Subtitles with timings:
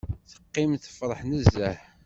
[0.31, 1.77] Teqqim tefṛeḥ nezzeh.